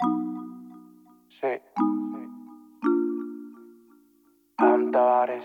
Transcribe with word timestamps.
Sí. 0.00 1.58
I'm 4.58 4.92
Tabares. 4.92 5.42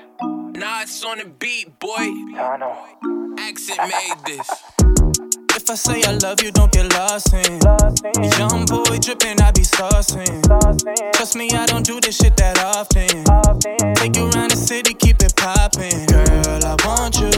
Nah, 0.58 0.82
it's 0.82 1.04
on 1.06 1.20
the 1.20 1.26
beat, 1.26 1.80
boy. 1.80 2.08
Tano. 2.36 2.76
Accent 3.40 3.80
made 3.80 4.26
this. 4.26 4.50
If 5.56 5.70
I 5.70 5.76
say 5.76 6.04
I 6.04 6.14
love 6.24 6.42
you, 6.42 6.52
don't 6.52 6.72
get 6.72 6.92
lost 6.94 7.34
in. 7.34 7.60
Young 8.40 8.66
boy 8.66 8.98
dripping, 9.00 9.42
I 9.42 9.52
be 9.52 9.62
saucing. 9.62 10.42
Trust 11.14 11.36
me, 11.36 11.50
I 11.52 11.66
don't 11.66 11.86
do 11.86 12.00
this 12.00 12.18
shit 12.18 12.36
that 12.38 12.60
often. 12.60 13.24
Take 13.96 14.16
you 14.16 14.30
around 14.30 14.52
the 14.52 14.58
city, 14.58 14.94
keep 14.94 15.22
it 15.22 15.36
poppin'. 15.36 16.06
Girl, 16.08 16.66
I 16.66 16.76
want 16.86 17.20
you. 17.20 17.32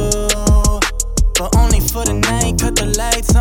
But 1.37 1.55
only 1.57 1.79
for 1.79 2.05
the 2.05 2.13
night, 2.13 2.59
cut 2.59 2.75
the 2.75 2.85
lights, 2.97 3.32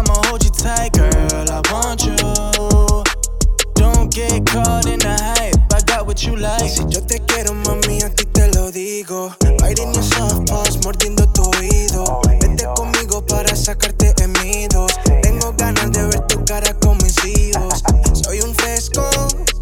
caught 4.52 4.86
in 4.86 4.98
the 5.00 5.08
hype, 5.08 5.56
I 5.72 5.80
got 5.88 6.06
what 6.06 6.22
you 6.22 6.36
like. 6.36 6.68
Si 6.68 6.84
yo 6.92 7.00
te 7.00 7.18
quiero, 7.26 7.54
mami, 7.54 8.02
a 8.04 8.10
ti 8.10 8.24
te 8.26 8.48
lo 8.52 8.70
digo. 8.70 9.34
Biting 9.58 9.94
your 9.94 10.04
soft 10.04 10.46
paws, 10.46 10.76
mordiendo 10.84 11.26
tu 11.32 11.42
oído. 11.56 12.20
Vete 12.40 12.66
conmigo 12.76 13.24
para 13.26 13.56
sacarte 13.56 14.12
gemidos. 14.18 14.92
Tengo 15.22 15.52
ganas 15.56 15.90
de 15.92 16.02
ver 16.06 16.20
tu 16.28 16.44
cara 16.44 16.74
con 16.80 16.98
mis 16.98 17.16
hijos. 17.24 17.82
Soy 18.12 18.40
un 18.42 18.54
fresco, 18.54 19.02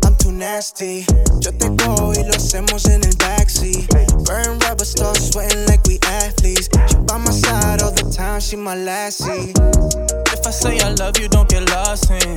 I'm 0.03 0.17
too 0.17 0.33
nasty. 0.33 1.07
Yo 1.39 1.53
te 1.53 1.69
cojo 1.77 2.13
y 2.15 2.25
lo 2.25 2.35
hacemos 2.35 2.87
en 2.87 3.05
el 3.05 3.17
backseat. 3.17 3.87
Burn 4.27 4.59
rubber, 4.67 4.85
start 4.85 5.17
sweating 5.17 5.67
like 5.67 5.87
we 5.87 5.99
athletes. 6.07 6.69
She 6.89 6.97
by 7.07 7.19
my 7.19 7.31
side 7.31 7.83
all 7.83 7.93
the 7.93 8.11
time, 8.11 8.41
she 8.41 8.57
my 8.57 8.75
lassie. 8.75 9.55
If 10.33 10.47
I 10.47 10.51
say 10.51 10.81
I 10.81 10.91
love 10.95 11.19
you, 11.19 11.29
don't 11.29 11.49
get 11.49 11.69
lost 11.71 12.11
in. 12.11 12.37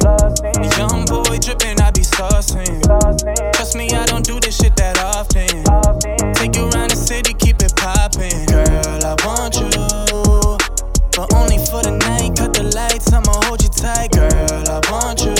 Want 14.94 15.26
you. 15.26 15.34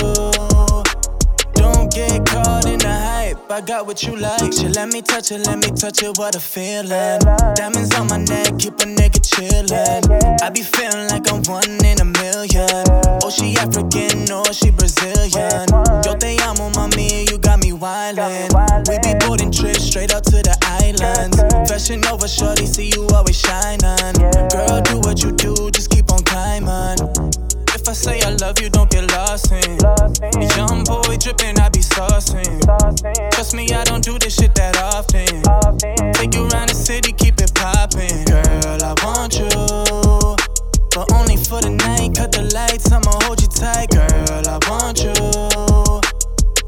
Don't 1.54 1.90
get 1.94 2.26
caught 2.26 2.66
in 2.66 2.78
the 2.78 2.90
hype, 2.90 3.38
I 3.50 3.60
got 3.60 3.86
what 3.86 4.02
you 4.02 4.16
like. 4.16 4.52
She 4.52 4.68
let 4.68 4.92
me 4.92 5.00
touch 5.00 5.30
it, 5.30 5.46
let 5.46 5.58
me 5.58 5.70
touch 5.70 6.02
it, 6.02 6.18
what 6.18 6.34
a 6.34 6.40
feeling. 6.40 7.20
Diamonds 7.54 7.94
on 7.94 8.08
my 8.08 8.18
neck, 8.18 8.58
keep 8.58 8.74
a 8.82 8.86
nigga 8.98 9.20
chillin'. 9.22 10.42
I 10.42 10.50
be 10.50 10.62
feeling 10.62 11.08
like 11.08 11.30
I'm 11.30 11.42
one 11.44 11.70
in 11.86 12.00
a 12.00 12.04
million. 12.04 12.84
Oh, 13.22 13.30
she 13.30 13.56
African, 13.56 14.30
or 14.32 14.52
she 14.52 14.70
Brazilian. 14.70 15.66
Yo 16.04 16.12
te 16.18 16.36
amo, 16.42 16.70
mami, 16.74 17.30
you 17.30 17.38
got 17.38 17.62
me 17.62 17.70
wildin'. 17.70 18.50
We 18.88 18.98
be 19.06 19.14
boarding 19.24 19.52
trips 19.52 19.84
straight 19.84 20.12
out 20.12 20.24
to 20.24 20.42
the 20.42 20.56
islands. 20.82 21.38
Fashion 21.70 22.04
over, 22.06 22.26
shorty, 22.26 22.66
see 22.66 22.90
you 22.90 23.06
always 23.14 23.38
shining. 23.38 24.14
Girl, 24.50 24.80
do 24.82 24.98
what 25.06 25.22
you 25.22 25.30
do, 25.30 25.70
just 25.70 25.90
keep 25.90 26.10
on 26.10 26.24
climbing. 26.24 26.98
If 27.74 27.88
I 27.88 27.92
say 27.92 28.20
I 28.22 28.30
love 28.40 28.60
you, 28.60 28.70
don't 28.70 28.90
lost. 29.34 30.22
Young 30.56 30.84
boy 30.84 31.16
dripping, 31.16 31.58
I 31.58 31.68
be 31.68 31.80
saucing. 31.80 32.60
Trust 33.32 33.54
me, 33.54 33.68
I 33.70 33.84
don't 33.84 34.02
do 34.02 34.18
this 34.18 34.36
shit 34.36 34.54
that 34.54 34.76
often. 34.78 35.42
Take 36.12 36.34
you 36.34 36.46
around 36.48 36.68
the 36.68 36.74
city, 36.74 37.12
keep 37.12 37.40
it 37.40 37.54
poppin'. 37.54 38.24
Girl, 38.26 38.78
I 38.82 38.94
want 39.04 39.38
you. 39.38 39.48
But 40.94 41.12
only 41.12 41.36
for 41.36 41.60
the 41.60 41.70
night, 41.70 42.16
cut 42.16 42.32
the 42.32 42.42
lights, 42.54 42.92
I'ma 42.92 43.10
hold 43.24 43.40
you 43.42 43.48
tight. 43.48 43.90
Girl, 43.90 44.44
I 44.46 44.58
want 44.68 45.02
you. 45.02 45.14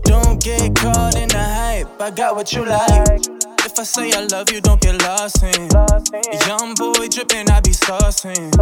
Don't 0.02 0.42
get 0.42 0.74
caught 0.74 1.14
in 1.14 1.28
the 1.28 1.38
hype, 1.38 2.00
I 2.00 2.10
got 2.10 2.34
what 2.34 2.52
you 2.52 2.64
like. 2.64 3.35
If 3.66 3.80
I 3.80 3.82
say 3.82 4.12
I 4.12 4.20
love 4.26 4.48
you, 4.52 4.60
don't 4.60 4.80
get 4.80 5.02
lost 5.02 5.42
in. 5.42 5.68
Young 6.46 6.74
boy 6.76 7.08
dripping, 7.08 7.50
I 7.50 7.58
be 7.58 7.72
saucing. 7.72 8.52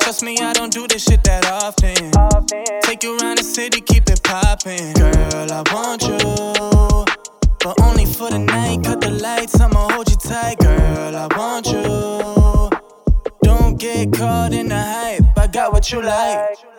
Trust 0.00 0.22
me, 0.22 0.36
I 0.36 0.52
don't 0.52 0.70
do 0.70 0.86
this 0.86 1.04
shit 1.04 1.24
that 1.24 1.46
often. 1.50 2.12
Take 2.82 3.02
you 3.04 3.16
around 3.16 3.38
the 3.38 3.42
city, 3.42 3.80
keep 3.80 4.10
it 4.10 4.22
poppin'. 4.22 4.92
Girl, 4.92 5.50
I 5.50 5.62
want 5.72 6.02
you. 6.02 6.18
But 7.64 7.80
only 7.80 8.04
for 8.04 8.28
the 8.28 8.38
night, 8.38 8.84
cut 8.84 9.00
the 9.00 9.12
lights, 9.12 9.58
I'ma 9.58 9.88
hold 9.90 10.10
you 10.10 10.16
tight. 10.16 10.58
Girl, 10.58 11.16
I 11.16 11.26
want 11.38 11.66
you. 11.68 12.68
Don't 13.42 13.80
get 13.80 14.12
caught 14.12 14.52
in 14.52 14.68
the 14.68 14.78
hype, 14.78 15.38
I 15.38 15.46
got 15.46 15.72
what 15.72 15.90
you 15.90 16.02
like. 16.02 16.73